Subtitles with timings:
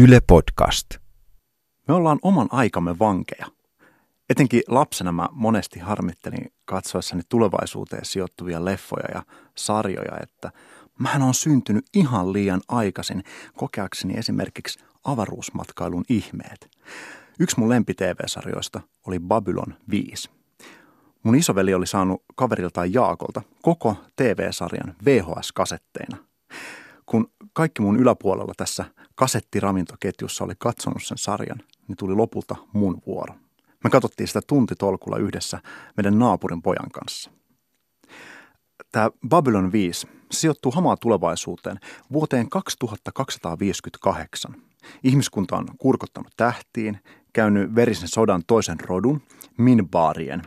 [0.00, 0.86] Yle Podcast.
[1.88, 3.46] Me ollaan oman aikamme vankeja.
[4.30, 9.22] Etenkin lapsena mä monesti harmittelin katsoessani tulevaisuuteen sijoittuvia leffoja ja
[9.54, 10.52] sarjoja, että
[10.98, 13.24] mähän on syntynyt ihan liian aikaisin
[13.56, 16.70] kokeakseni esimerkiksi avaruusmatkailun ihmeet.
[17.40, 20.30] Yksi mun lempi TV-sarjoista oli Babylon 5.
[21.22, 26.16] Mun isoveli oli saanut kaveriltaan Jaakolta koko TV-sarjan VHS-kasetteina.
[27.06, 28.84] Kun kaikki mun yläpuolella tässä
[29.14, 31.58] kasettiravintoketjussa oli katsonut sen sarjan,
[31.88, 33.34] niin tuli lopulta mun vuoro.
[33.84, 35.60] Me katsottiin sitä tuntitolkulla yhdessä
[35.96, 37.30] meidän naapurin pojan kanssa.
[38.92, 41.80] Tämä Babylon 5 sijoittuu hamaa tulevaisuuteen
[42.12, 44.54] vuoteen 2258.
[45.02, 46.98] Ihmiskunta on kurkottanut tähtiin,
[47.32, 49.22] käynyt verisen sodan toisen rodun,
[49.58, 50.42] minbaarien.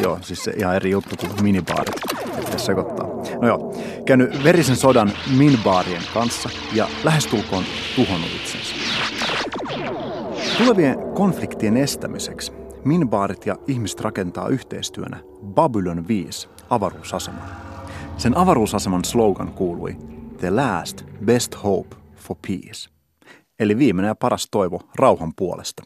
[0.00, 1.94] Joo, siis se ihan eri juttu kuin minibaarit,
[2.38, 3.06] ettei sekoittaa.
[3.40, 3.74] No joo,
[4.06, 7.64] käynyt verisen sodan minbaarien kanssa ja lähestulkoon
[7.96, 8.74] tuhonnut itsensä.
[10.58, 12.52] Tulevien konfliktien estämiseksi
[12.84, 15.20] minbaarit ja ihmiset rakentaa yhteistyönä
[15.54, 17.48] Babylon 5 avaruusaseman.
[18.16, 19.96] Sen avaruusaseman slogan kuului
[20.38, 22.90] The last best hope for peace.
[23.60, 25.82] Eli viimeinen ja paras toivo rauhan puolesta.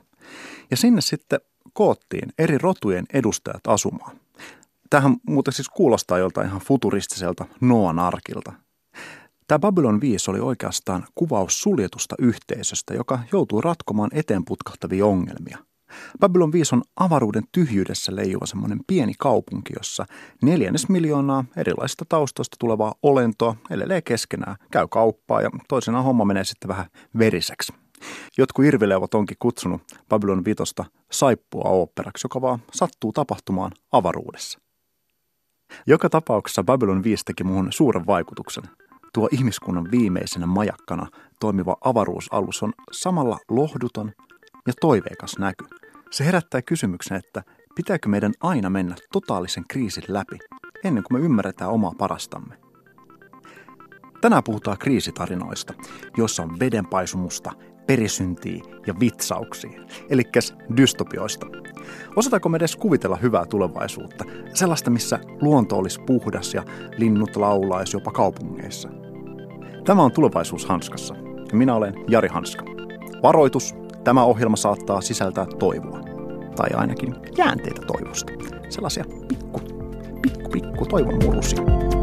[0.70, 1.40] Ja sinne sitten
[1.72, 4.16] koottiin eri rotujen edustajat asumaan.
[4.90, 8.52] Tähän muuten siis kuulostaa joltain ihan futuristiselta Noan arkilta.
[9.48, 15.58] Tämä Babylon 5 oli oikeastaan kuvaus suljetusta yhteisöstä, joka joutuu ratkomaan eteen putkahtavia ongelmia.
[16.20, 20.06] Babylon 5 on avaruuden tyhjyydessä leijuva semmoinen pieni kaupunki, jossa
[20.42, 26.68] neljännes miljoonaa erilaisista taustoista tulevaa olentoa elelee keskenään, käy kauppaa ja toisenaan homma menee sitten
[26.68, 26.86] vähän
[27.18, 27.72] veriseksi.
[28.38, 34.58] Jotkut irvilevät onkin kutsunut Babylon vitosta saippua oopperaksi, joka vaan sattuu tapahtumaan avaruudessa.
[35.86, 38.64] Joka tapauksessa Babylon 5 teki muuhun suuren vaikutuksen.
[39.12, 41.06] Tuo ihmiskunnan viimeisenä majakkana
[41.40, 44.12] toimiva avaruusalus on samalla lohduton
[44.66, 45.64] ja toiveikas näky.
[46.10, 47.42] Se herättää kysymyksen, että
[47.74, 50.38] pitääkö meidän aina mennä totaalisen kriisin läpi
[50.84, 52.58] ennen kuin me ymmärretään omaa parastamme.
[54.20, 55.74] Tänään puhutaan kriisitarinoista,
[56.16, 57.52] joissa on vedenpaisumusta,
[57.86, 59.80] perisyntiä ja vitsauksia,
[60.10, 60.22] eli
[60.76, 61.46] dystopioista.
[62.16, 64.24] Osataanko me edes kuvitella hyvää tulevaisuutta,
[64.54, 66.62] sellaista missä luonto olisi puhdas ja
[66.96, 68.88] linnut laulaisi jopa kaupungeissa?
[69.84, 71.14] Tämä on Tulevaisuus Hanskassa
[71.52, 72.64] ja minä olen Jari Hanska.
[73.22, 73.74] Varoitus,
[74.04, 76.00] tämä ohjelma saattaa sisältää toivoa,
[76.56, 78.32] tai ainakin jäänteitä toivosta.
[78.68, 79.60] Sellaisia pikku,
[80.22, 81.95] pikku, pikku toivon murusia.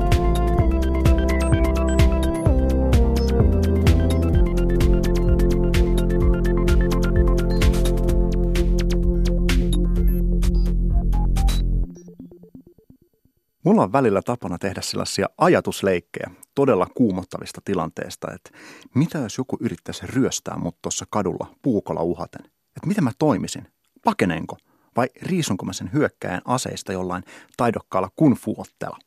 [13.64, 18.50] Mulla on välillä tapana tehdä sellaisia ajatusleikkejä todella kuumottavista tilanteista, että
[18.96, 22.46] mitä jos joku yrittäisi ryöstää mut tuossa kadulla puukolla uhaten?
[22.46, 23.68] Että miten mä toimisin?
[24.04, 24.58] Pakenenko?
[24.98, 27.24] Vai riisunko mä sen hyökkäjän aseista jollain
[27.58, 28.98] taidokkaalla kunfuotteella?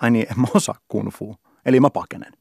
[0.00, 1.36] Ai niin, en mä osaa kunfuu.
[1.66, 2.32] Eli mä pakenen.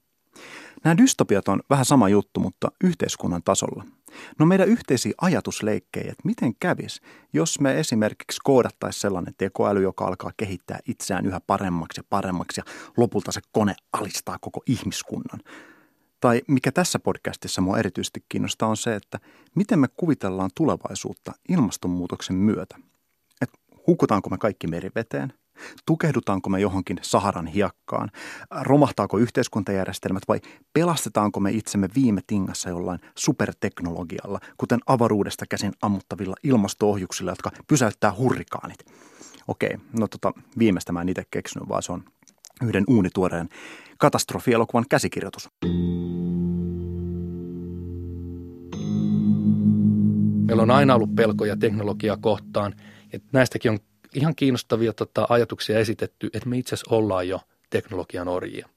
[0.84, 3.84] Nämä dystopiat on vähän sama juttu, mutta yhteiskunnan tasolla.
[4.40, 7.02] No meidän yhteisiä ajatusleikkejä, että miten kävis,
[7.34, 12.74] jos me esimerkiksi koodattaisiin sellainen tekoäly, joka alkaa kehittää itseään yhä paremmaksi ja paremmaksi ja
[12.98, 15.40] lopulta se kone alistaa koko ihmiskunnan.
[16.20, 19.20] Tai mikä tässä podcastissa mua erityisesti kiinnostaa on se, että
[19.56, 22.78] miten me kuvitellaan tulevaisuutta ilmastonmuutoksen myötä.
[23.42, 23.50] Et
[23.88, 25.34] hukutaanko me kaikki meriveteen–
[25.86, 28.12] Tukehdutaanko me johonkin Saharan hiekkaan?
[28.62, 30.40] Romahtaako yhteiskuntajärjestelmät vai
[30.74, 38.86] pelastetaanko me itsemme viime tingassa jollain superteknologialla, kuten avaruudesta käsin ammuttavilla ilmastoohjuksilla, jotka pysäyttää hurrikaanit?
[39.48, 42.04] Okei, no tota, viimeistä mä en itse keksinyt, vaan se on
[42.64, 43.50] yhden uunituoreen
[43.98, 45.50] katastrofielokuvan käsikirjoitus.
[50.48, 52.74] Meillä on aina ollut pelkoja teknologiaa kohtaan,
[53.14, 53.80] että näistäkin on
[54.16, 58.70] ihan kiinnostavia tota, ajatuksia esitetty, että me itse asiassa ollaan jo teknologian orjia.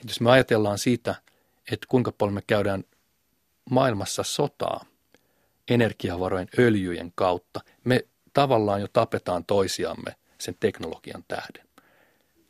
[0.00, 1.14] Et jos me ajatellaan siitä,
[1.72, 2.84] että kuinka paljon me käydään
[3.70, 4.84] maailmassa sotaa
[5.70, 11.69] energiavarojen öljyjen kautta, me tavallaan jo tapetaan toisiamme sen teknologian tähden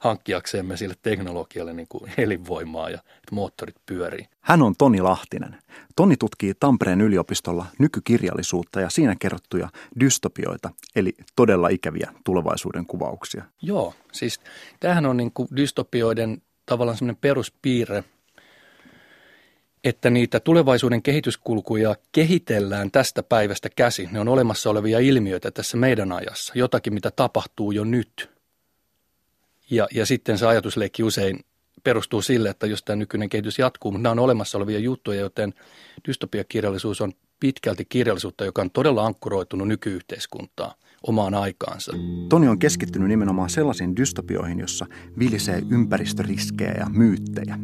[0.01, 4.29] hankkiaksemme sille teknologialle niin kuin elinvoimaa ja että moottorit pyörii.
[4.41, 5.57] Hän on Toni Lahtinen.
[5.97, 9.69] Toni tutkii Tampereen yliopistolla nykykirjallisuutta ja siinä kerrottuja
[10.01, 13.45] dystopioita, eli todella ikäviä tulevaisuuden kuvauksia.
[13.63, 14.41] Joo, siis
[14.81, 18.05] tämähän on niin kuin dystopioiden tavallaan semmoinen peruspiirre,
[19.85, 24.09] että niitä tulevaisuuden kehityskulkuja kehitellään tästä päivästä käsin.
[24.13, 28.31] Ne on olemassa olevia ilmiöitä tässä meidän ajassa, jotakin mitä tapahtuu jo nyt–
[29.71, 31.41] ja, ja sitten se ajatusleikki usein
[31.85, 35.55] perustuu sille, että jos tämä nykyinen kehitys jatkuu, mutta nämä on olemassa olevia juttuja, joten
[36.09, 41.93] dystopiakirjallisuus on pitkälti kirjallisuutta, joka on todella ankkuroitunut nykyyhteiskuntaa omaan aikaansa.
[42.29, 44.87] Toni on keskittynyt nimenomaan sellaisiin dystopioihin, jossa
[45.19, 47.59] vilisee ympäristöriskejä ja myyttejä.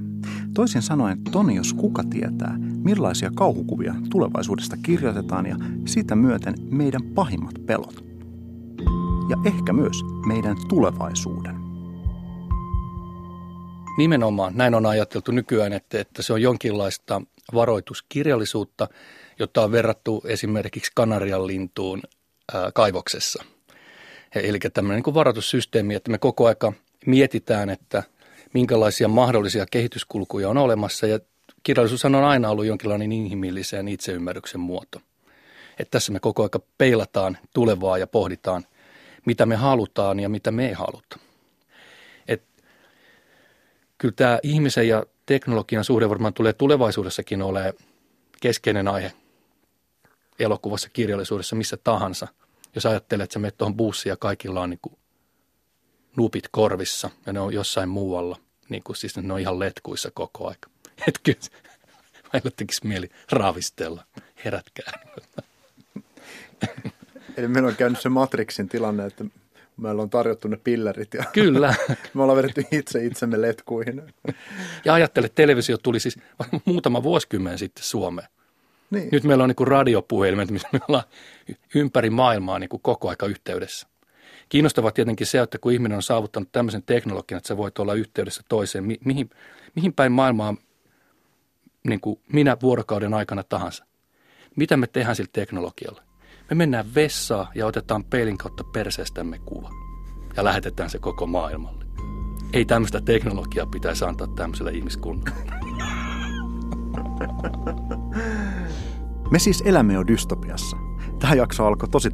[0.54, 5.56] Toisin sanoen Toni, jos kuka tietää, millaisia kauhukuvia tulevaisuudesta kirjoitetaan ja
[5.86, 8.04] siitä myöten meidän pahimmat pelot.
[9.30, 11.65] Ja ehkä myös meidän tulevaisuuden.
[13.96, 17.22] Nimenomaan näin on ajateltu nykyään, että, että se on jonkinlaista
[17.54, 18.88] varoituskirjallisuutta,
[19.38, 22.02] jota on verrattu esimerkiksi Kanarian lintuun
[22.54, 23.44] ää, kaivoksessa.
[24.34, 26.72] Eli tämmöinen niin varoitussysteemi, että me koko aika
[27.06, 28.02] mietitään, että
[28.54, 31.18] minkälaisia mahdollisia kehityskulkuja on olemassa ja
[31.62, 35.00] kirjallisuus on aina ollut jonkinlainen inhimillisen itseymmärryksen muoto.
[35.78, 38.64] Että tässä me koko aika peilataan tulevaa ja pohditaan,
[39.26, 41.25] mitä me halutaan ja mitä me ei haluta.
[43.96, 47.72] Et kyllä tämä ihmisen ja teknologian suhde varmaan tulee tulevaisuudessakin olemaan
[48.40, 49.12] keskeinen aihe
[50.38, 52.28] elokuvassa, kirjallisuudessa, missä tahansa.
[52.74, 54.96] Jos ajattelet, että sä menet tuohon bussiin ja kaikilla on niin kuin
[56.16, 58.38] nupit korvissa ja ne on jossain muualla,
[58.68, 60.70] niin kuin siis ne on ihan letkuissa koko aika.
[61.08, 61.38] Että kyllä
[62.84, 64.04] mieli raavistella,
[64.44, 64.92] herätkää.
[67.36, 69.24] Eli meillä on käynyt se Matrixin tilanne, että
[69.76, 71.74] meillä on tarjottu ne pillerit ja Kyllä.
[72.14, 74.02] me ollaan vedetty itse itsemme letkuihin.
[74.84, 76.18] Ja ajattele, että televisio tuli siis
[76.64, 78.28] muutama vuosikymmen sitten Suomeen.
[78.90, 79.08] Niin.
[79.12, 81.04] Nyt meillä on niin radiopuhelimet, missä me ollaan
[81.74, 83.86] ympäri maailmaa niin kuin koko aika yhteydessä.
[84.48, 88.42] Kiinnostavaa tietenkin se, että kun ihminen on saavuttanut tämmöisen teknologian, että sä voit olla yhteydessä
[88.48, 89.30] toiseen, mi- mihin,
[89.74, 90.54] mihin päin maailmaa
[91.88, 93.84] niin kuin minä vuorokauden aikana tahansa.
[94.56, 96.05] Mitä me tehdään sillä teknologialla?
[96.50, 99.70] Me mennään vessaan ja otetaan peilin kautta perseestämme kuva
[100.36, 101.84] ja lähetetään se koko maailmalle.
[102.52, 105.30] Ei tämmöistä teknologiaa pitäisi antaa tämmöiselle ihmiskunnalle.
[109.30, 110.76] Me siis elämme jo dystopiassa.
[111.18, 112.10] Tämä jakso alkoi tosi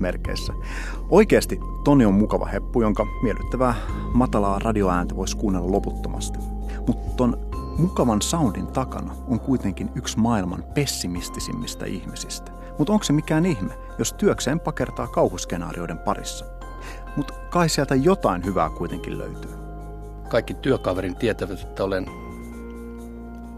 [0.00, 0.52] merkeissä.
[1.08, 3.74] Oikeasti Toni on mukava heppu, jonka miellyttävää
[4.14, 6.38] matalaa radioääntä voisi kuunnella loputtomasti.
[6.86, 7.38] Mutta ton
[7.78, 12.51] mukavan soundin takana on kuitenkin yksi maailman pessimistisimmistä ihmisistä.
[12.78, 16.44] Mutta onko se mikään ihme, jos työkseen pakertaa kauhuskenaarioiden parissa?
[17.16, 19.50] Mutta kai sieltä jotain hyvää kuitenkin löytyy.
[20.28, 22.06] Kaikki työkaverin tietävät, että olen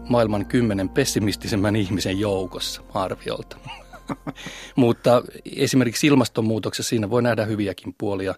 [0.09, 3.57] maailman kymmenen pessimistisemmän ihmisen joukossa arviolta.
[4.75, 5.23] Mutta
[5.55, 8.35] esimerkiksi ilmastonmuutoksessa siinä voi nähdä hyviäkin puolia.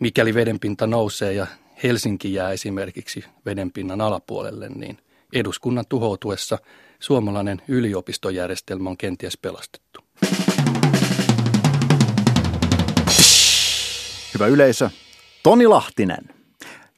[0.00, 1.46] Mikäli vedenpinta nousee ja
[1.82, 4.98] Helsinki jää esimerkiksi vedenpinnan alapuolelle, niin
[5.32, 6.58] eduskunnan tuhoutuessa
[7.00, 10.00] suomalainen yliopistojärjestelmä on kenties pelastettu.
[14.34, 14.90] Hyvä yleisö,
[15.42, 16.24] Toni Lahtinen.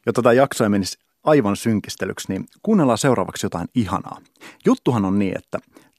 [0.06, 4.20] Jotta tämä jakso menisi aivan synkistelyksi, niin kuunnellaan seuraavaksi jotain ihanaa.
[4.64, 5.58] Juttuhan on niin, että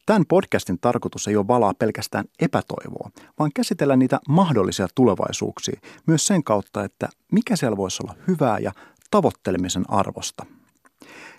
[0.10, 3.10] Tämän podcastin tarkoitus ei ole valaa pelkästään epätoivoa,
[3.40, 8.72] vaan käsitellä niitä mahdollisia tulevaisuuksia myös sen kautta, että mikä siellä voisi olla hyvää ja
[9.12, 10.46] tavoittelemisen arvosta.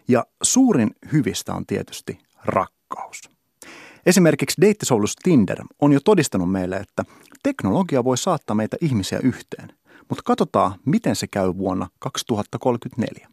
[0.09, 3.31] Ja suurin hyvistä on tietysti rakkaus.
[4.07, 7.05] Esimerkiksi deittisoulus Tinder on jo todistanut meille, että
[7.43, 9.73] teknologia voi saattaa meitä ihmisiä yhteen.
[10.09, 13.29] Mutta katsotaan, miten se käy vuonna 2034.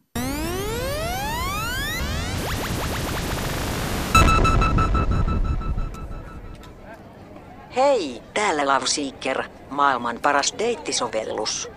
[7.76, 11.70] Hei, täällä Love Seeker, maailman paras deittisovellus.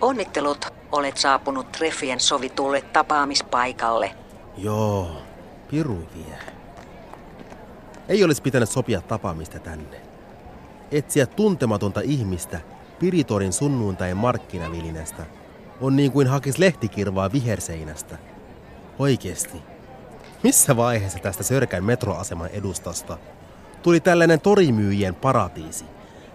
[0.00, 4.14] Onnittelut, olet saapunut treffien sovitulle tapaamispaikalle.
[4.56, 5.22] Joo,
[5.70, 6.57] piru vie.
[8.08, 10.00] Ei olisi pitänyt sopia tapaamista tänne.
[10.92, 12.60] Etsiä tuntematonta ihmistä
[12.98, 15.26] Piritorin sunnuntai markkinavilinästä
[15.80, 18.18] on niin kuin hakis lehtikirvaa viherseinästä.
[18.98, 19.62] Oikeesti.
[20.42, 23.18] Missä vaiheessa tästä Sörkän metroaseman edustasta
[23.82, 25.84] tuli tällainen torimyyjien paratiisi.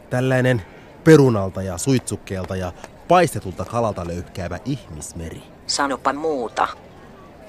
[0.10, 0.62] Tällainen
[1.03, 2.74] perunalta ja suitsukkeelta ja
[3.08, 5.44] paistetulta kalalta löyhkäävä ihmismeri.
[5.68, 6.68] Sanopa muuta.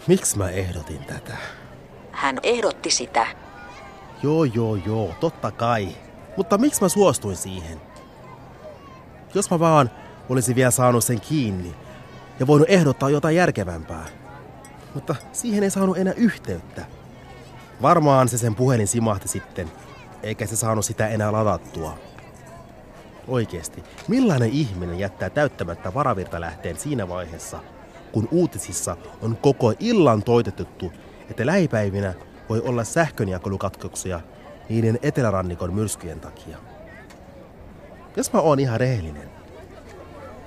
[0.07, 1.37] Miksi mä ehdotin tätä?
[2.13, 3.27] Hän ehdotti sitä.
[4.25, 5.89] Joo, joo, joo, totta kai.
[6.37, 7.81] Mutta miksi mä suostuin siihen?
[9.35, 9.91] Jos mä vaan
[10.29, 11.75] olisin vielä saanut sen kiinni
[12.41, 14.07] ja voinut ehdottaa jotain järkevämpää.
[14.95, 16.85] Mutta siihen ei saanut enää yhteyttä.
[17.83, 19.73] Varmaan se sen puhelin simahti sitten,
[20.23, 21.99] eikä se saanut sitä enää ladattua.
[23.29, 27.61] Oikeesti, millainen ihminen jättää täyttämättä varavirtalähteen siinä vaiheessa,
[28.13, 30.93] kun uutisissa on koko illan toitettu,
[31.31, 32.15] että lähipäivinä
[32.49, 34.21] voi olla sähkönjakelukatkoksia
[34.69, 36.59] niiden etelärannikon myrskyjen takia.
[38.17, 39.31] Jos mä oon ihan rehellinen,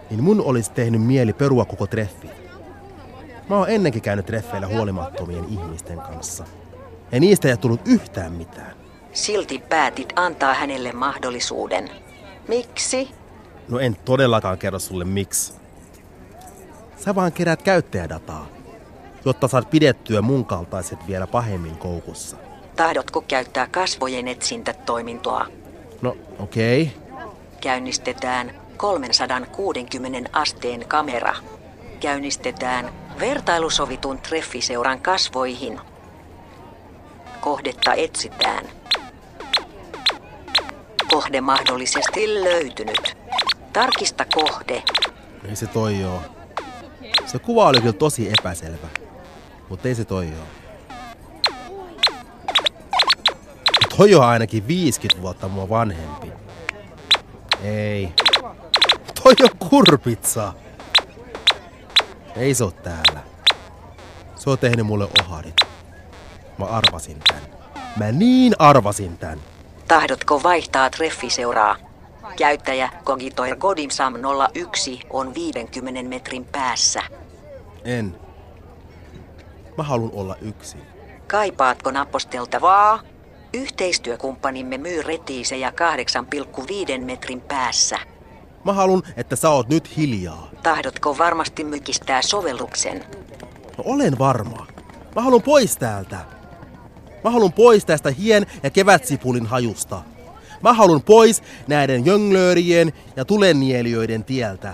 [0.10, 2.30] niin mun olisi tehnyt mieli perua koko treffi.
[3.50, 6.46] Mä oon ennenkin käynyt treffeillä huolimattomien ihmisten kanssa.
[7.12, 8.75] Ja niistä ei ole tullut yhtään mitään.
[9.13, 11.89] Silti päätit antaa hänelle mahdollisuuden.
[12.48, 13.10] Miksi?
[13.70, 15.54] No en todellakaan kerro sulle miksi.
[16.98, 18.48] Sä vaan kerät käyttäjädataa,
[19.29, 22.38] jotta saat pidettyä mun kaltaiset vielä pahemmin koukussa.
[22.75, 25.46] Tahdotko käyttää kasvojen etsintätoimintoa?
[26.01, 26.91] No okei.
[27.12, 27.27] Okay.
[27.62, 31.36] Käynnistetään 360 asteen kamera.
[32.00, 35.79] Käynnistetään vertailusovitun treffiseuran kasvoihin.
[37.41, 38.65] Kohdetta etsitään.
[41.13, 43.17] Kohde mahdollisesti löytynyt.
[43.74, 44.84] Tarkista kohde.
[45.50, 46.22] Ei se toi joo.
[47.25, 48.88] Se kuva oli kyllä tosi epäselvä.
[49.69, 50.45] Mutta ei se toi joo.
[53.97, 56.31] Toi on ainakin 50 vuotta mua vanhempi.
[57.63, 58.13] Ei.
[59.24, 60.53] Toi on kurpitsa.
[62.36, 63.19] Ei se oo täällä.
[64.36, 65.55] Se on tehnyt mulle oharit.
[66.57, 67.41] Mä arvasin tän.
[67.97, 69.39] Mä niin arvasin tän.
[69.88, 71.75] Tahdotko vaihtaa treffiseuraa?
[72.38, 74.13] Käyttäjä Kogitoir Godimsam
[74.53, 77.03] 01 on 50 metrin päässä.
[77.83, 78.26] En.
[79.77, 80.81] Mä haluan olla yksin.
[81.27, 83.00] Kaipaatko naposteltavaa?
[83.53, 85.74] Yhteistyökumppanimme myy retiisejä
[86.98, 88.00] 8,5 metrin päässä.
[88.65, 90.50] Mä haluan, että sä oot nyt hiljaa.
[90.63, 93.03] Tahdotko varmasti mykistää sovelluksen?
[93.77, 94.67] No olen varma.
[95.15, 96.17] Mä haluan pois täältä.
[97.24, 100.01] Mä haluan pois tästä hien ja kevätsipulin hajusta.
[100.63, 104.74] Mä haluan pois näiden jönglöörien ja tulennielijöiden tieltä.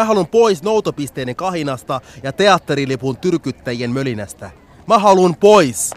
[0.00, 4.50] Mä haluan pois noutopisteiden kahinasta ja teatterilipun tyrkyttäjien mölinästä.
[4.86, 5.94] Mä haluan pois!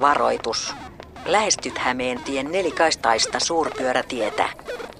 [0.00, 0.74] Varoitus.
[1.26, 4.48] Lähestyt Hämeentien nelikaistaista suurpyörätietä.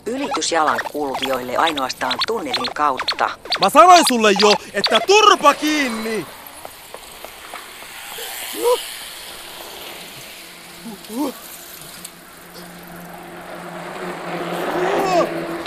[0.06, 3.30] Ylitys jalan kulkijoille ainoastaan tunnelin kautta.
[3.61, 6.26] Mä sanoin sulle jo, että turpa kiinni!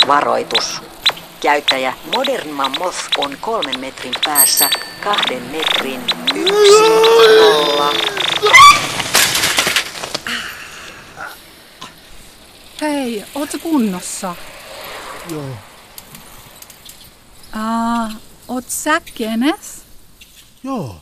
[0.08, 0.97] Varoitus.
[1.42, 4.70] Käyttäjä Modern Mammoth on kolmen metrin päässä
[5.04, 6.02] kahden metrin
[6.36, 7.94] yksi nolla.
[12.82, 14.36] Hei, ootko kunnossa?
[15.32, 15.50] Joo.
[17.54, 18.12] Aa,
[18.48, 19.64] oot sä Kenneth?
[20.64, 21.02] Joo.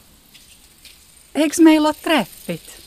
[1.35, 2.84] Eiks meillä ole treffit?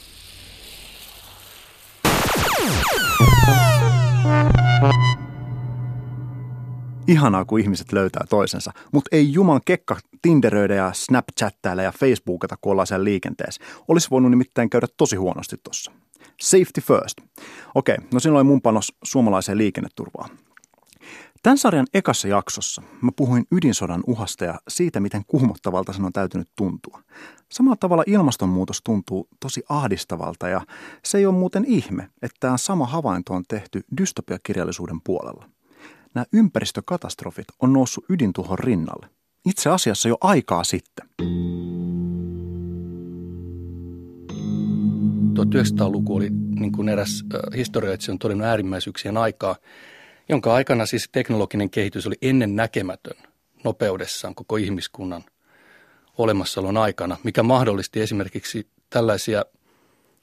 [7.09, 12.73] Ihanaa, kun ihmiset löytää toisensa, mutta ei juman kekka Tinderöidä ja Snapchattailla ja Facebookata, kun
[12.73, 13.65] ollaan siellä liikenteessä.
[13.89, 15.93] Olisi voinut nimittäin käydä tosi huonosti tossa.
[16.41, 17.21] Safety first.
[17.75, 20.31] Okei, no siinä oli mun panos suomalaiseen liikenneturvaan.
[21.43, 26.49] Tämän sarjan ekassa jaksossa mä puhuin ydinsodan uhasta ja siitä, miten kuumottavalta sen on täytynyt
[26.57, 27.01] tuntua.
[27.53, 30.61] Samalla tavalla ilmastonmuutos tuntuu tosi ahdistavalta ja
[31.05, 35.49] se ei ole muuten ihme, että tämä sama havainto on tehty dystopiakirjallisuuden puolella.
[36.15, 39.09] Nämä ympäristökatastrofit on noussut ydintuhon rinnalle.
[39.47, 41.09] Itse asiassa jo aikaa sitten.
[45.39, 47.25] 1900-luku oli niin kuin eräs
[47.57, 49.57] historioitsija on todennut äärimmäisyyksien aikaa,
[50.29, 53.17] jonka aikana siis teknologinen kehitys oli ennen näkemätön
[53.65, 55.25] nopeudessaan koko ihmiskunnan
[56.19, 59.45] olemassaolon aikana, mikä mahdollisti esimerkiksi tällaisia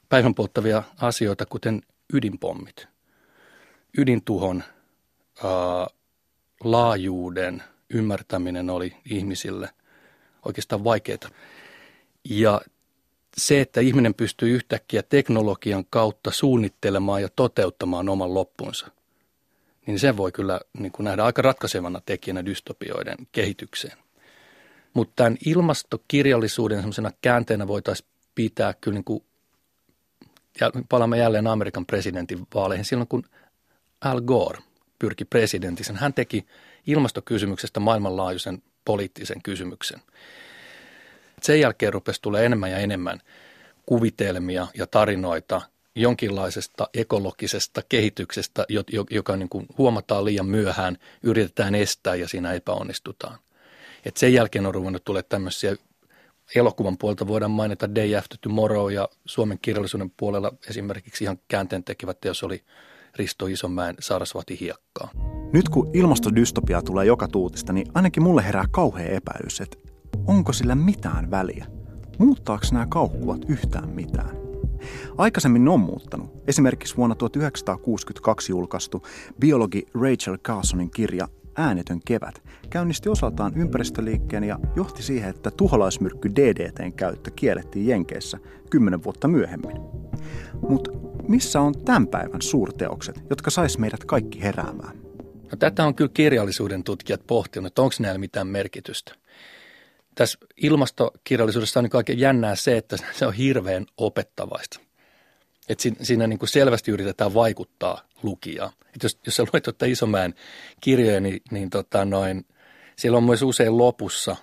[0.08, 2.88] päivänpolttavia asioita, kuten ydinpommit.
[3.98, 4.62] Ydintuhon
[6.64, 9.70] laajuuden ymmärtäminen oli ihmisille
[10.44, 11.18] oikeastaan vaikeaa.
[12.24, 12.60] Ja
[13.36, 18.90] se, että ihminen pystyy yhtäkkiä teknologian kautta suunnittelemaan ja toteuttamaan oman loppunsa,
[19.86, 23.98] niin sen voi kyllä niin kuin nähdä aika ratkaisevana tekijänä dystopioiden kehitykseen.
[24.94, 29.24] Mutta tämän ilmastokirjallisuuden semmoisena käänteenä voitaisiin pitää kyllä niin kuin,
[30.60, 33.24] ja palaamme jälleen Amerikan presidentin vaaleihin, silloin kun
[34.00, 34.58] Al Gore
[34.98, 36.46] pyrki presidentisen, hän teki
[36.86, 40.00] ilmastokysymyksestä maailmanlaajuisen poliittisen kysymyksen.
[41.42, 43.20] Sen jälkeen rupesi tulee enemmän ja enemmän
[43.86, 45.62] kuvitelmia ja tarinoita
[45.94, 48.66] jonkinlaisesta ekologisesta kehityksestä,
[49.10, 53.38] joka niin kuin huomataan liian myöhään, yritetään estää ja siinä epäonnistutaan.
[54.04, 55.76] Et sen jälkeen on ruvennut tulee tämmöisiä
[56.54, 62.20] elokuvan puolta voidaan mainita Day After Tomorrow ja Suomen kirjallisuuden puolella esimerkiksi ihan käänteen tekevät
[62.20, 62.62] teos oli
[63.16, 65.10] Risto Isonmäen Sarasvati hiekkaa.
[65.52, 69.78] Nyt kun ilmastodystopia tulee joka tuutista, niin ainakin mulle herää kauhea epäilys, että
[70.26, 71.66] onko sillä mitään väliä?
[72.18, 74.36] Muuttaako nämä kauhukuvat yhtään mitään?
[75.18, 76.30] Aikaisemmin ne on muuttanut.
[76.46, 79.02] Esimerkiksi vuonna 1962 julkaistu
[79.40, 86.92] biologi Rachel Carsonin kirja Äänetön kevät käynnisti osaltaan ympäristöliikkeen ja johti siihen, että tuholaismyrkky DDTn
[86.92, 88.38] käyttö kiellettiin Jenkeissä
[88.70, 89.76] kymmenen vuotta myöhemmin.
[90.68, 90.90] Mutta
[91.28, 94.98] missä on tämän päivän suurteokset, jotka sais meidät kaikki heräämään?
[95.50, 99.14] No, tätä on kyllä kirjallisuuden tutkijat pohtinut, että onko näillä mitään merkitystä.
[100.14, 104.80] Tässä ilmastokirjallisuudessa on niin oikein jännää se, että se on hirveän opettavaista.
[105.68, 108.72] Et siinä niin kuin selvästi yritetään vaikuttaa lukijaan.
[108.96, 110.34] Et jos, jos sä luet tuota Isomäen
[110.80, 112.46] kirjoja, niin, niin tota noin,
[112.96, 114.36] siellä on myös usein lopussa,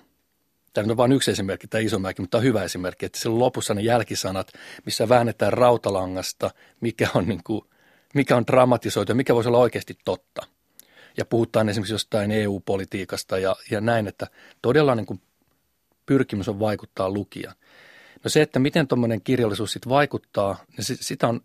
[0.74, 3.40] tämä on vain yksi esimerkki, tämä Isomäki, mutta tämä on hyvä esimerkki, että siellä on
[3.40, 4.52] lopussa ne jälkisanat,
[4.84, 6.50] missä väännetään rautalangasta,
[6.80, 7.64] mikä on, niin kuin,
[8.14, 10.46] mikä on dramatisoitu ja mikä voisi olla oikeasti totta.
[11.16, 14.26] Ja puhutaan esimerkiksi jostain EU-politiikasta ja, ja näin, että
[14.62, 15.20] todella niin kuin
[16.06, 17.56] pyrkimys on vaikuttaa lukijaan.
[18.24, 21.40] No se, että miten tuommoinen kirjallisuus sitten vaikuttaa, niin sitä on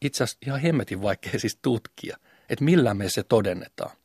[0.00, 2.16] itse asiassa ihan hemmetin vaikea siis tutkia,
[2.48, 3.99] että millä me se todennetaan.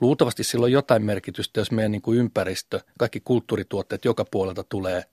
[0.00, 5.04] Luultavasti sillä on jotain merkitystä, jos meidän niin kuin ympäristö, kaikki kulttuurituotteet joka puolelta tulee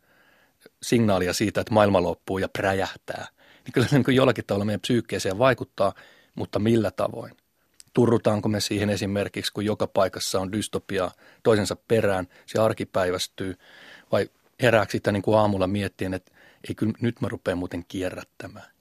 [0.83, 3.27] signaalia siitä, että maailma loppuu ja präjähtää.
[3.65, 5.93] Niin kyllä se niin kuin jollakin tavalla meidän psyykkeeseen vaikuttaa,
[6.35, 7.37] mutta millä tavoin?
[7.93, 11.11] Turrutaanko me siihen esimerkiksi, kun joka paikassa on dystopia
[11.43, 13.55] toisensa perään, se arkipäivästyy,
[14.11, 14.29] vai
[14.61, 16.31] herääkö sitä niin kuin aamulla miettien, että
[16.69, 18.71] ei kyllä nyt mä rupean muuten kierrättämään.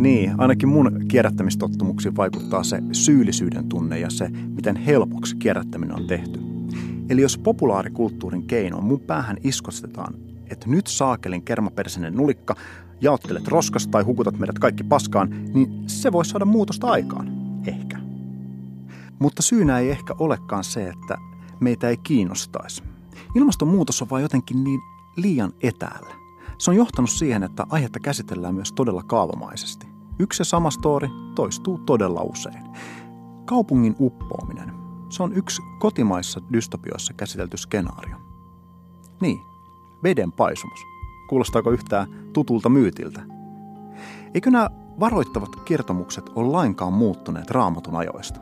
[0.00, 6.40] Niin, ainakin mun kierrättämistottumuksiin vaikuttaa se syyllisyyden tunne ja se, miten helpoksi kierrättäminen on tehty.
[7.08, 10.14] Eli jos populaarikulttuurin keino mun päähän iskostetaan,
[10.50, 12.54] että nyt saakelin kermapersinen nulikka,
[13.00, 17.28] jaottelet roskasta tai hukutat meidät kaikki paskaan, niin se voi saada muutosta aikaan.
[17.66, 17.98] Ehkä.
[19.18, 21.18] Mutta syynä ei ehkä olekaan se, että
[21.60, 22.82] meitä ei kiinnostaisi.
[23.34, 24.80] Ilmastonmuutos on vain jotenkin niin
[25.16, 26.14] liian etäällä.
[26.58, 29.89] Se on johtanut siihen, että aihetta käsitellään myös todella kaavamaisesti.
[30.20, 32.64] Yksi ja sama story toistuu todella usein.
[33.44, 34.72] Kaupungin uppoaminen.
[35.08, 38.16] Se on yksi kotimaissa dystopioissa käsitelty skenaario.
[39.20, 39.38] Niin,
[40.02, 40.80] veden paisumus.
[41.28, 43.22] Kuulostaako yhtään tutulta myytiltä?
[44.34, 48.40] Eikö nämä varoittavat kertomukset ole lainkaan muuttuneet raamatun ajoista?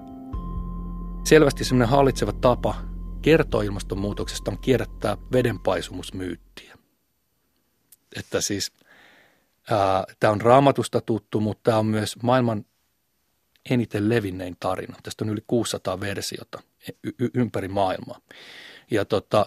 [1.25, 2.75] Selvästi semmoinen hallitseva tapa
[3.23, 6.79] kertoo ilmastonmuutoksesta on kierrättää vedenpaisumusmyyttiä.
[8.17, 8.73] Että siis
[10.21, 12.65] tämä on raamatusta tuttu, mutta tämä on myös maailman
[13.71, 14.97] eniten levinnein tarina.
[15.03, 16.63] Tästä on yli 600 versiota
[17.05, 18.21] y- ympäri maailmaa.
[18.91, 19.47] Ja tota,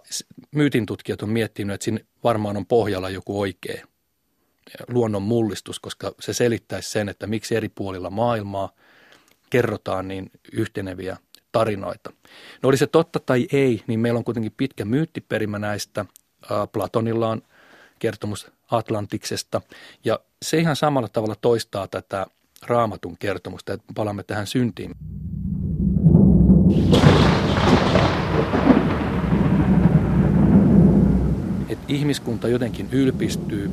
[0.52, 3.88] myytin tutkijat on miettinyt, että siinä varmaan on pohjalla joku oikea
[4.88, 8.72] luonnon mullistus, koska se selittäisi sen, että miksi eri puolilla maailmaa
[9.50, 11.18] kerrotaan niin yhteneviä
[11.52, 12.14] tarinoita.
[12.64, 16.06] No oli se totta tai ei, niin meillä on kuitenkin pitkä myyttiperimä näistä.
[16.72, 17.42] Platonilla on
[18.00, 19.62] kertomus Atlantiksesta
[20.06, 22.26] ja se ihan samalla tavalla toistaa tätä
[22.62, 24.92] raamatun kertomusta, että palaamme tähän syntiin.
[31.70, 33.72] Että ihmiskunta jotenkin ylpistyy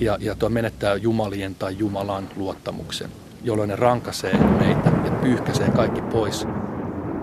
[0.00, 3.10] ja, ja tuo menettää jumalien tai Jumalan luottamuksen,
[3.44, 6.46] jolloin ne rankasee meitä ja pyyhkäisee kaikki pois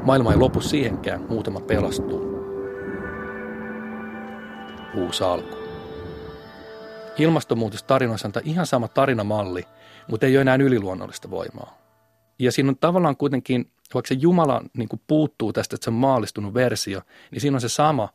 [0.03, 2.21] Maailma ei lopu siihenkään, muutama pelastuu.
[4.95, 5.58] Uusi alku.
[7.19, 9.63] Ilmastonmuutostarinoissa on ihan sama tarinamalli,
[10.07, 11.77] mutta ei ole enää yliluonnollista voimaa.
[12.39, 15.93] Ja siinä on tavallaan kuitenkin, vaikka se Jumala niin kuin puuttuu tästä, että se on
[15.93, 17.01] maallistunut versio,
[17.31, 18.09] niin siinä on se sama,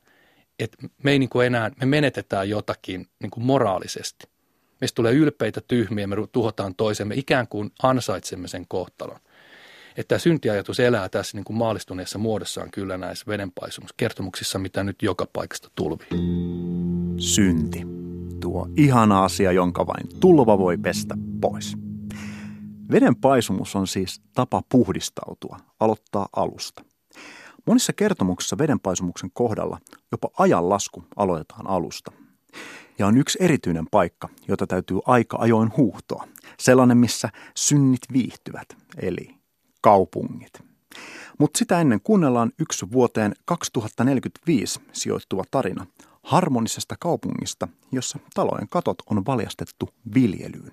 [0.59, 4.29] että me ei niin kuin enää, me menetetään jotakin niin kuin moraalisesti.
[4.81, 9.19] Meistä tulee ylpeitä tyhmiä, me tuhotaan toisemme, ikään kuin ansaitsemme sen kohtalon
[9.97, 15.27] että tämä syntiajatus elää tässä niin kuin maalistuneessa muodossaan kyllä näissä vedenpaisumuskertomuksissa, mitä nyt joka
[15.33, 16.09] paikasta tulvii.
[17.19, 18.04] Synti.
[18.45, 21.77] Tuo ihana asia, jonka vain tulva voi pestä pois.
[22.91, 26.85] Veden paisumus on siis tapa puhdistautua, aloittaa alusta.
[27.67, 29.79] Monissa kertomuksissa vedenpaisumuksen kohdalla
[30.13, 32.13] jopa ajanlasku aloitetaan alusta.
[32.99, 36.29] Ja on yksi erityinen paikka, jota täytyy aika ajoin huuhtoa.
[36.59, 39.35] Sellainen, missä synnit viihtyvät, eli
[39.81, 40.53] kaupungit.
[41.39, 45.87] Mutta sitä ennen kuunnellaan yksi vuoteen 2045 sijoittuva tarina
[46.25, 50.73] harmonisesta kaupungista, jossa talojen katot on valjastettu viljelyyn.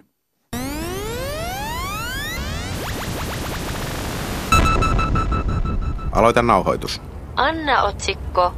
[6.12, 7.02] Aloita nauhoitus.
[7.36, 8.54] Anna otsikko.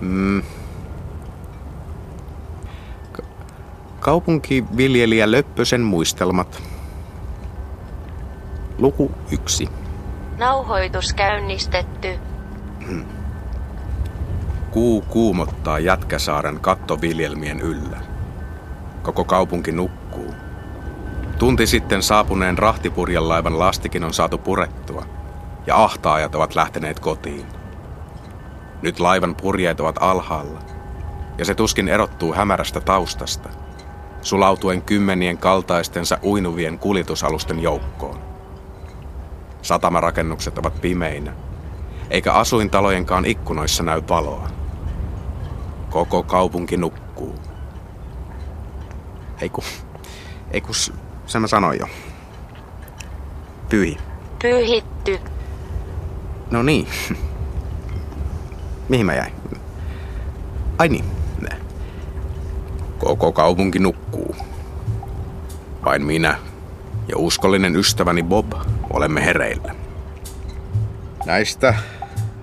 [0.00, 0.42] Mm.
[3.12, 3.22] Ka-
[4.00, 6.62] kaupunkiviljelijä Löppösen muistelmat.
[8.78, 9.68] Luku 1.
[10.38, 12.18] Nauhoitus käynnistetty.
[14.76, 18.00] Kuu kuumottaa Jätkäsaaren kattoviljelmien yllä.
[19.02, 20.34] Koko kaupunki nukkuu.
[21.38, 25.04] Tunti sitten saapuneen rahtipurjan laivan lastikin on saatu purettua,
[25.66, 27.46] ja ahtaajat ovat lähteneet kotiin.
[28.82, 30.58] Nyt laivan purjeet ovat alhaalla,
[31.38, 33.48] ja se tuskin erottuu hämärästä taustasta,
[34.22, 38.18] sulautuen kymmenien kaltaistensa uinuvien kuljetusalusten joukkoon.
[39.62, 41.32] Satamarakennukset ovat pimeinä,
[42.10, 44.55] eikä asuintalojenkaan ikkunoissa näy valoa.
[45.96, 47.34] Koko kaupunki nukkuu.
[49.40, 49.64] Ei kun,
[50.50, 50.74] ei kun,
[51.26, 51.86] sen mä sanoin jo.
[53.68, 53.98] Pyhi.
[54.42, 55.18] Pyhitty.
[56.50, 56.88] No niin.
[58.88, 59.32] Mihin mä jäin?
[60.78, 61.04] Ai niin.
[62.98, 64.36] Koko kaupunki nukkuu.
[65.84, 66.38] Vain minä
[67.08, 68.52] ja uskollinen ystäväni Bob
[68.90, 69.74] olemme hereillä.
[71.26, 71.74] Näistä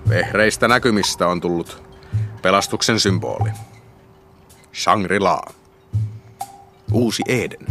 [0.08, 1.83] vehreistä näkymistä on tullut
[2.44, 3.50] pelastuksen symboli.
[4.74, 5.42] Shangri-La.
[6.92, 7.66] Uusi Eden.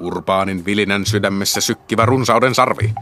[0.00, 2.94] Urbaanin vilinän sydämessä sykkivä runsauden sarvi.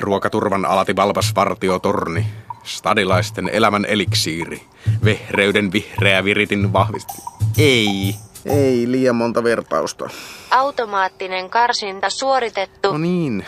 [0.00, 2.26] Ruokaturvan alati valpas vartiotorni.
[2.64, 4.62] Stadilaisten elämän eliksiiri.
[5.04, 7.12] Vehreyden vihreä viritin vahvisti.
[7.58, 8.14] Ei.
[8.46, 10.10] Ei liian monta vertausta.
[10.50, 12.92] Automaattinen karsinta suoritettu.
[12.92, 13.46] No niin.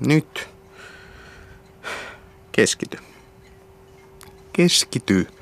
[0.00, 0.48] Nyt.
[2.52, 2.98] Keskity.
[4.52, 5.35] Keskity.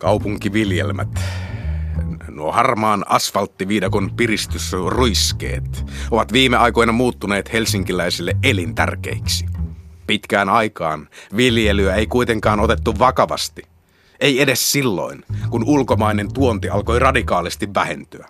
[0.00, 1.20] Kaupunkiviljelmät.
[2.28, 9.46] Nuo harmaan asfalttiviidakon piristysruiskeet ovat viime aikoina muuttuneet helsinkiläisille elintärkeiksi.
[10.06, 13.62] Pitkään aikaan viljelyä ei kuitenkaan otettu vakavasti.
[14.20, 18.28] Ei edes silloin, kun ulkomainen tuonti alkoi radikaalisti vähentyä.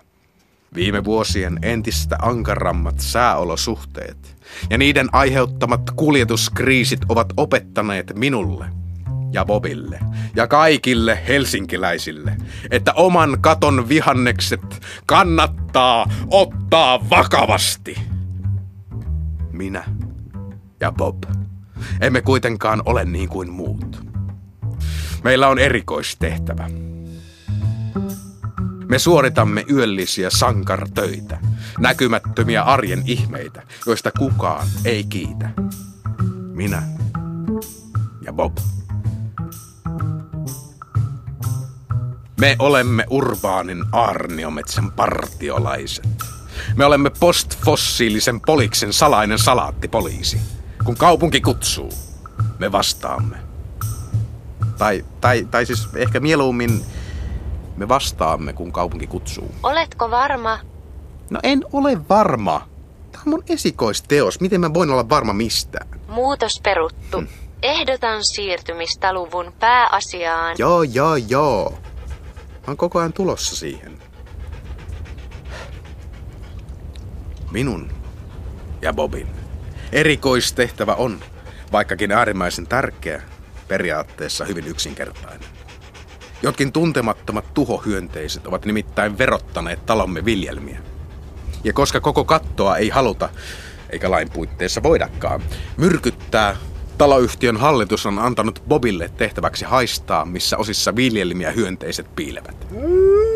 [0.75, 4.37] Viime vuosien entistä ankarammat sääolosuhteet
[4.69, 8.65] ja niiden aiheuttamat kuljetuskriisit ovat opettaneet minulle
[9.31, 9.99] ja Bobille
[10.35, 12.37] ja kaikille helsinkiläisille,
[12.71, 14.61] että oman katon vihannekset
[15.05, 17.97] kannattaa ottaa vakavasti.
[19.51, 19.83] Minä
[20.79, 21.23] ja Bob
[22.01, 24.05] emme kuitenkaan ole niin kuin muut.
[25.23, 26.69] Meillä on erikoistehtävä.
[28.87, 31.39] Me suoritamme yöllisiä sankartöitä,
[31.79, 35.49] näkymättömiä arjen ihmeitä, joista kukaan ei kiitä.
[36.53, 36.83] Minä
[38.25, 38.57] ja Bob.
[42.41, 46.07] Me olemme urbaanin aarniometsän partiolaiset.
[46.75, 50.37] Me olemme postfossiilisen poliksen salainen salaattipoliisi.
[50.85, 51.91] Kun kaupunki kutsuu,
[52.59, 53.37] me vastaamme.
[54.77, 56.85] Tai, tai, tai siis ehkä mieluummin
[57.77, 59.55] me vastaamme, kun kaupunki kutsuu.
[59.63, 60.59] Oletko varma?
[61.29, 62.67] No en ole varma.
[63.11, 64.39] Tämä on mun esikoisteos.
[64.39, 65.87] Miten mä voin olla varma mistään?
[66.07, 67.17] Muutos peruttu.
[67.17, 67.27] Hmm.
[67.61, 70.55] Ehdotan siirtymistä luvun pääasiaan.
[70.57, 71.77] Joo, joo, joo.
[72.71, 73.97] Oon koko ajan tulossa siihen.
[77.51, 77.91] Minun
[78.81, 79.27] ja Bobin
[79.91, 81.19] erikoistehtävä on,
[81.71, 83.21] vaikkakin äärimmäisen tärkeä,
[83.67, 85.49] periaatteessa hyvin yksinkertainen.
[86.41, 90.79] Jotkin tuntemattomat tuhohyönteiset ovat nimittäin verottaneet talomme viljelmiä.
[91.63, 93.29] Ja koska koko kattoa ei haluta,
[93.89, 95.43] eikä lain puitteissa voidakaan,
[95.77, 96.55] myrkyttää,
[97.01, 102.67] taloyhtiön hallitus on antanut Bobille tehtäväksi haistaa, missä osissa viljelmiä hyönteiset piilevät.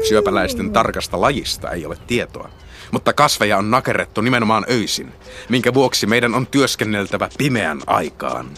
[0.07, 2.49] Syöpäläisten tarkasta lajista ei ole tietoa,
[2.91, 5.13] mutta kasveja on nakerrettu nimenomaan öisin,
[5.49, 8.49] minkä vuoksi meidän on työskenneltävä pimeän aikaan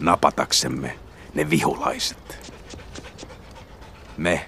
[0.00, 0.98] napataksemme
[1.34, 2.52] ne vihulaiset.
[4.16, 4.46] Me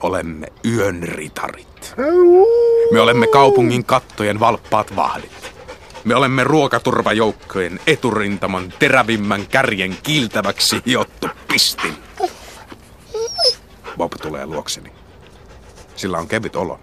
[0.00, 1.94] olemme yön ritarit.
[2.92, 5.43] Me olemme kaupungin kattojen valppaat vahdit.
[6.04, 11.94] Me olemme ruokaturvajoukkojen eturintaman terävimmän kärjen kiiltäväksi hiottu pistin.
[13.96, 14.92] Bob tulee luokseni.
[15.96, 16.80] Sillä on kevyt olo,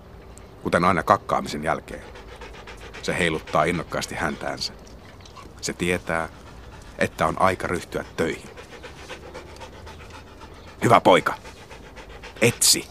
[0.63, 2.03] kuten aina kakkaamisen jälkeen.
[3.01, 4.73] Se heiluttaa innokkaasti häntäänsä.
[5.61, 6.29] Se tietää,
[6.97, 8.49] että on aika ryhtyä töihin.
[10.83, 11.33] Hyvä poika.
[12.41, 12.87] Etsi.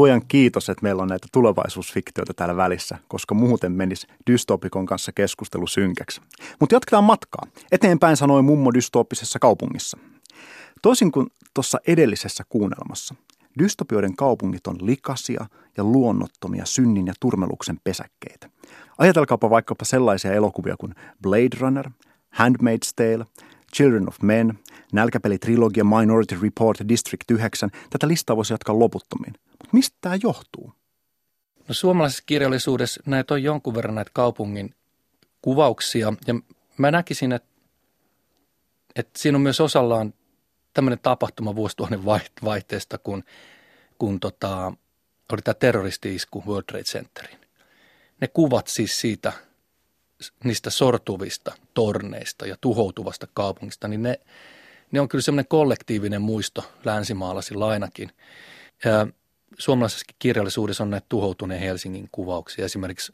[0.00, 5.66] Luojan kiitos, että meillä on näitä tulevaisuusfiktioita täällä välissä, koska muuten menisi dystopikon kanssa keskustelu
[5.66, 6.20] synkäksi.
[6.60, 7.46] Mutta jatketaan matkaa.
[7.72, 9.98] Eteenpäin sanoi mummo dystooppisessa kaupungissa.
[10.82, 13.14] Toisin kuin tuossa edellisessä kuunnelmassa,
[13.58, 18.50] dystopioiden kaupungit on likasia ja luonnottomia synnin ja turmeluksen pesäkkeitä.
[18.98, 21.90] Ajatelkaapa vaikkapa sellaisia elokuvia kuin Blade Runner,
[22.30, 23.26] Handmaid's Tale,
[23.76, 24.58] Children of Men,
[24.92, 27.70] nälkäpelitrilogia Minority Report District 9.
[27.90, 29.34] Tätä listaa voisi jatkaa loputtomiin.
[29.72, 30.72] Mistä tämä johtuu?
[31.68, 34.74] No, suomalaisessa kirjallisuudessa näitä on jonkun verran näitä kaupungin
[35.42, 36.34] kuvauksia ja
[36.78, 37.50] mä näkisin, että
[38.96, 40.14] että siinä on myös osallaan
[40.74, 42.04] tämmöinen tapahtuma vuosituhannen
[42.44, 43.24] vaihteesta, kun,
[43.98, 44.72] kun tota,
[45.32, 47.40] oli tämä terroristi-isku World Trade Centeriin.
[48.20, 49.32] Ne kuvat siis siitä,
[50.44, 54.20] niistä sortuvista torneista ja tuhoutuvasta kaupungista, niin ne,
[54.90, 58.10] ne on kyllä semmoinen kollektiivinen muisto länsimaalaisilla ainakin.
[58.84, 59.06] Ja
[59.58, 63.12] suomalaisessa kirjallisuudessa on näitä tuhoutuneen Helsingin kuvauksia, esimerkiksi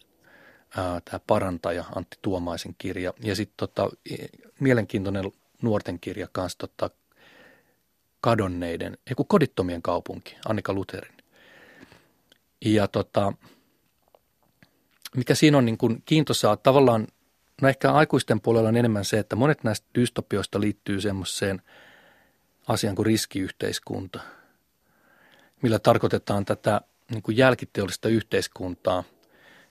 [0.75, 3.13] tämä parantaja Antti Tuomaisen kirja.
[3.23, 3.91] Ja sitten tota,
[4.61, 6.91] mielenkiintoinen nuorten kirja kanssa tota,
[8.21, 11.17] kadonneiden, ei kodittomien kaupunki, Annika Lutherin.
[12.65, 13.33] Ja tota,
[15.17, 17.07] mikä siinä on niin kuin kiintosaa, tavallaan,
[17.63, 21.63] no ehkä aikuisten puolella on enemmän se, että monet näistä dystopioista liittyy semmoiseen
[22.69, 24.21] asiaan kuin riskiyhteiskunta,
[25.63, 29.05] millä tarkoitetaan tätä niin kuin jälkiteollista yhteiskuntaa,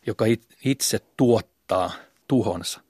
[0.05, 0.25] joka
[0.65, 1.91] itse tuottaa
[2.27, 2.81] tuhonsa.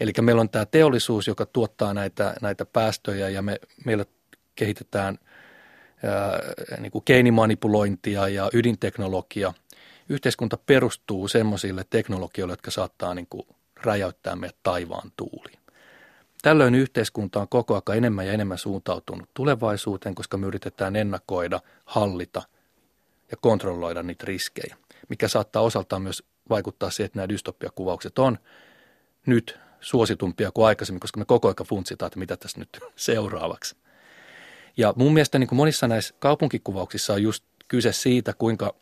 [0.00, 4.04] Eli meillä on tämä teollisuus, joka tuottaa näitä, näitä päästöjä ja me, meillä
[4.54, 5.18] kehitetään
[6.04, 6.40] ää,
[6.80, 9.52] niin kuin geenimanipulointia ja ydinteknologia.
[10.08, 13.46] Yhteiskunta perustuu semmoisille teknologioille, jotka saattaa niin kuin
[13.84, 15.65] räjäyttää meidät taivaan tuuliin.
[16.46, 22.42] Tällöin yhteiskunta on koko ajan enemmän ja enemmän suuntautunut tulevaisuuteen, koska me yritetään ennakoida, hallita
[23.30, 24.76] ja kontrolloida niitä riskejä,
[25.08, 28.38] mikä saattaa osaltaan myös vaikuttaa siihen, että nämä dystopiakuvaukset on
[29.26, 33.76] nyt suositumpia kuin aikaisemmin, koska me koko ajan funtsitaan, että mitä tässä nyt seuraavaksi.
[34.76, 38.74] Ja mun mielestä niin kuin monissa näissä kaupunkikuvauksissa on just kyse siitä, kuinka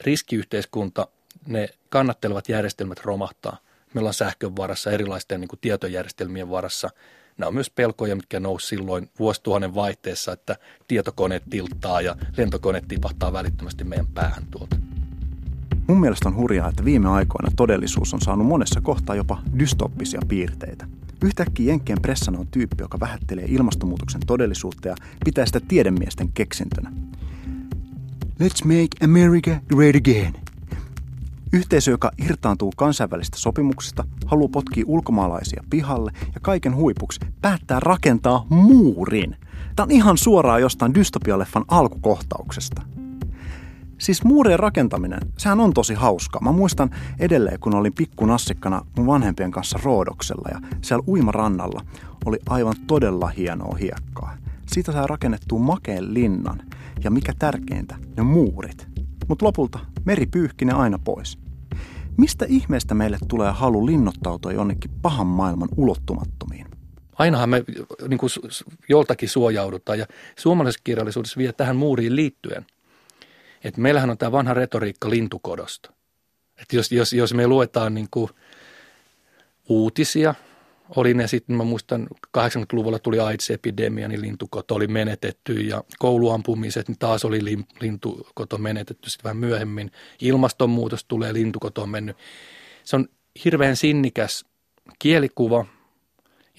[0.00, 1.06] riskiyhteiskunta,
[1.46, 3.56] ne kannattelevat järjestelmät romahtaa.
[3.94, 6.90] Meillä on sähkön varassa, erilaisten niin kuin tietojärjestelmien varassa.
[7.38, 10.56] Nämä on myös pelkoja, mitkä nousi silloin vuosituhannen vaihteessa, että
[10.88, 14.76] tietokone tilttaa ja lentokone tipahtaa välittömästi meidän päähän tuolta.
[15.86, 20.86] Mun mielestä on hurjaa, että viime aikoina todellisuus on saanut monessa kohtaa jopa dystoppisia piirteitä.
[21.24, 26.92] Yhtäkkiä Jenkkien pressana on tyyppi, joka vähättelee ilmastonmuutoksen todellisuutta ja pitää sitä tiedemiesten keksintönä.
[28.42, 30.49] Let's make America great again.
[31.52, 39.36] Yhteisö, joka irtaantuu kansainvälistä sopimuksista, haluaa potkia ulkomaalaisia pihalle ja kaiken huipuksi päättää rakentaa muurin.
[39.76, 42.82] Tämä on ihan suoraan jostain dystopialeffan alkukohtauksesta–
[44.00, 46.42] Siis muurien rakentaminen, sehän on tosi hauskaa.
[46.42, 51.84] Mä muistan edelleen, kun olin pikkunassikkana mun vanhempien kanssa Roodoksella ja siellä uimarannalla
[52.24, 54.36] oli aivan todella hienoa hiekkaa.
[54.66, 56.62] Siitä sai rakennettua makeen linnan
[57.04, 58.88] ja mikä tärkeintä, ne muurit.
[59.28, 61.38] Mutta lopulta meri pyyhki ne aina pois.
[62.18, 66.66] Mistä ihmeestä meille tulee halu linnoittautua jonnekin pahan maailman ulottumattomiin?
[67.18, 67.64] Ainahan me
[68.08, 68.30] niin kuin,
[68.88, 70.06] joltakin suojaudutaan ja
[70.38, 72.66] suomalaisessa kirjallisuudessa vielä tähän muuriin liittyen–
[73.64, 75.92] että meillähän on tämä vanha retoriikka lintukodosta.
[76.62, 78.30] Että jos, jos, jos me luetaan niin kuin
[79.68, 80.34] uutisia,
[80.96, 86.98] oli ne sitten, mä muistan 80-luvulla tuli AIDS-epidemia, niin lintukoto oli menetetty ja kouluampumiset, niin
[86.98, 87.40] taas oli
[87.80, 89.90] lintukoto menetetty sitten vähän myöhemmin.
[90.20, 92.16] Ilmastonmuutos tulee, lintukoto on mennyt.
[92.84, 93.08] Se on
[93.44, 94.44] hirveän sinnikäs
[94.98, 95.66] kielikuva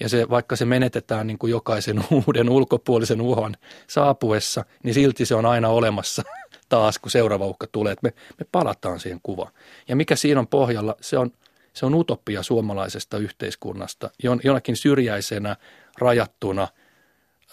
[0.00, 3.54] ja se, vaikka se menetetään niin kuin jokaisen uuden ulkopuolisen uhon
[3.86, 6.22] saapuessa, niin silti se on aina olemassa–
[6.72, 9.52] taas, kun seuraava uhka tulee, me, me palataan siihen kuvaan.
[9.88, 11.30] Ja mikä siinä on pohjalla, se on,
[11.72, 14.10] se on utopia suomalaisesta yhteiskunnasta,
[14.44, 15.56] jonakin syrjäisenä,
[15.98, 16.68] rajattuna,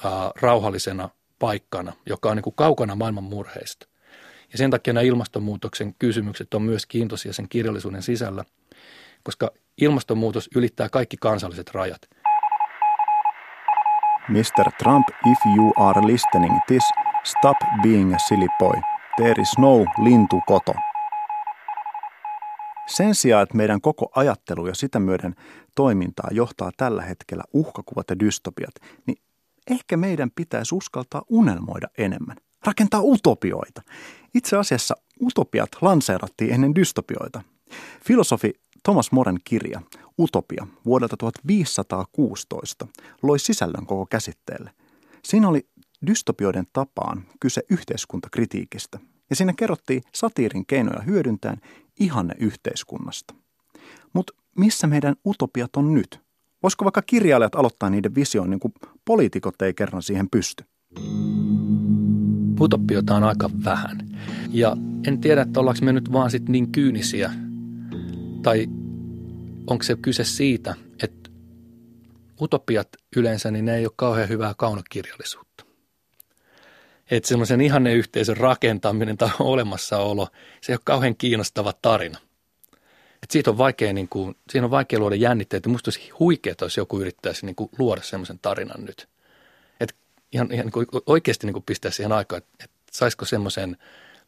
[0.03, 3.87] ää, rauhallisena paikkana, joka on niin kuin kaukana maailman murheista.
[4.51, 8.45] Ja sen takia nämä ilmastonmuutoksen kysymykset on myös kiintoisia sen kirjallisuuden sisällä,
[9.23, 9.51] koska
[9.81, 12.01] ilmastonmuutos ylittää kaikki kansalliset rajat.
[14.29, 14.71] Mr.
[14.83, 16.83] Trump, if you are listening this,
[17.23, 18.81] stop being a silly boy.
[19.17, 20.88] There is no lintukoto.
[22.89, 25.35] Sen sijaan, että meidän koko ajattelu ja sitä myöden
[25.75, 28.75] toimintaa johtaa tällä hetkellä uhkakuvat ja dystopiat,
[29.07, 29.17] niin
[29.69, 32.37] ehkä meidän pitäisi uskaltaa unelmoida enemmän.
[32.65, 33.81] Rakentaa utopioita.
[34.33, 37.41] Itse asiassa utopiat lanseerattiin ennen dystopioita.
[38.05, 39.81] Filosofi Thomas Moren kirja
[40.19, 42.87] Utopia vuodelta 1516
[43.21, 44.71] loi sisällön koko käsitteelle.
[45.23, 45.67] Siinä oli
[46.07, 48.99] dystopioiden tapaan kyse yhteiskuntakritiikistä,
[49.29, 51.61] ja siinä kerrottiin satiirin keinoja hyödyntäen
[51.99, 53.33] ihanne yhteiskunnasta.
[54.13, 56.19] Mutta missä meidän utopiat on nyt?
[56.63, 58.73] Voisiko vaikka kirjailijat aloittaa niiden visioon, niin kuin
[59.05, 60.63] poliitikot ei kerran siihen pysty?
[62.61, 64.09] Utopiota on aika vähän.
[64.49, 67.31] Ja en tiedä, että ollaanko me nyt vaan sit niin kyynisiä.
[68.43, 68.67] Tai
[69.67, 71.29] onko se kyse siitä, että
[72.41, 75.48] utopiat yleensä, niin ne ei ole kauhean hyvää kaunokirjallisuutta
[77.11, 80.27] että semmoisen ihanne yhteisön rakentaminen tai olemassaolo,
[80.61, 82.17] se ei ole kauhean kiinnostava tarina.
[83.23, 85.69] Et siitä on vaikea, niin kuin, siinä on vaikea luoda jännitteitä.
[85.69, 89.07] Musta olisi huikeaa, jos joku yrittäisi niin kuin, luoda semmoisen tarinan nyt.
[89.79, 89.95] Et
[90.31, 93.77] ihan, ihan niin kuin, oikeasti niin kuin pistää siihen aikaan, että, että saisiko semmoisen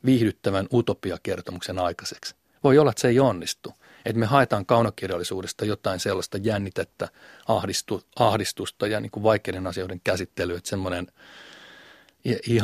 [0.06, 2.36] viihdyttävän utopiakertomuksen aikaiseksi.
[2.63, 3.74] Voi olla, että se ei onnistu.
[4.06, 7.10] Että me haetaan kaunokirjallisuudesta jotain sellaista jännitettä,
[7.48, 10.58] ahdistu, ahdistusta ja niin kuin vaikeiden asioiden käsittelyä.
[10.58, 11.08] Että semmoinen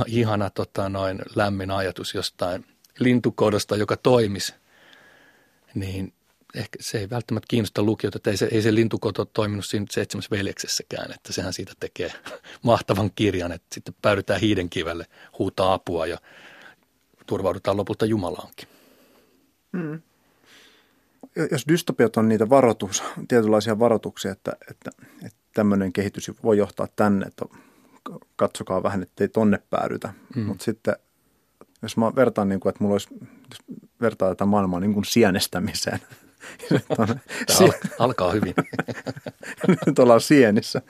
[0.08, 2.66] ihana tota, noin lämmin ajatus jostain
[3.00, 4.54] lintukodosta, joka toimisi,
[5.76, 6.14] niin
[6.56, 10.32] ehkä se ei välttämättä kiinnosta lukijoita, että ei se, ei se lintukoto toiminut siinä seitsemässä
[10.32, 12.12] veljeksessäkään, että sehän siitä tekee
[12.62, 15.06] mahtavan kirjan, että sitten päädytään hiidenkivelle,
[15.40, 16.18] huutaa apua ja
[17.28, 18.68] turvaudutaan lopulta Jumalaankin.
[19.72, 20.02] Mm.
[21.52, 24.92] Jos dystopiat on niitä varoitus, tietynlaisia varoituksia, että, että,
[25.26, 27.46] että tämmöinen kehitys voi johtaa tänne, että
[28.36, 30.14] katsokaa vähän, ettei tonne päädytä.
[30.36, 30.42] Mm.
[30.42, 30.96] Mutta sitten
[31.82, 33.08] jos mä vertaan, niin kuin, että mulla olisi,
[33.50, 36.00] jos vertaa tätä maailmaa niin kuin sienestämiseen.
[37.58, 38.54] Sie- alkaa hyvin.
[39.86, 40.82] Nyt ollaan sienissä.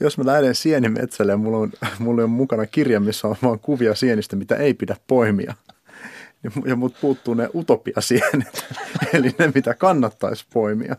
[0.00, 3.94] jos mä lähden sienimetsälle ja mulla on, mulla on mukana kirja, missä on vaan kuvia
[3.94, 5.54] sienistä, mitä ei pidä poimia.
[6.64, 8.66] Ja mut puuttuu ne utopiasienet,
[9.14, 10.96] eli ne, mitä kannattaisi poimia.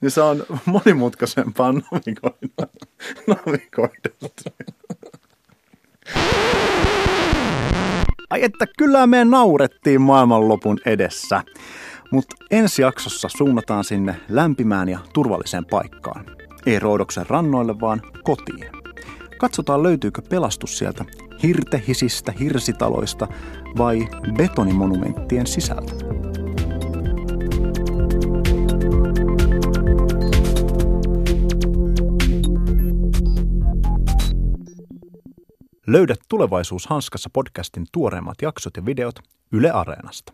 [0.00, 2.66] Niin se on monimutkaisempaa navigoida.
[3.26, 4.10] navigoida.
[8.30, 11.42] Ai että kyllä me naurettiin maailmanlopun edessä.
[12.10, 16.26] Mutta ensi jaksossa suunnataan sinne lämpimään ja turvalliseen paikkaan.
[16.66, 18.70] Ei Roodoksen rannoille, vaan kotiin.
[19.38, 21.04] Katsotaan löytyykö pelastus sieltä
[21.42, 23.28] hirtehisistä hirsitaloista
[23.78, 25.92] vai betonimonumenttien sisältä.
[35.86, 39.14] Löydät Tulevaisuus hanskassa podcastin tuoreimmat jaksot ja videot
[39.52, 40.32] Yle Areenasta.